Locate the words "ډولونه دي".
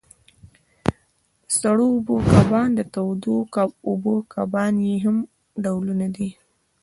5.63-6.29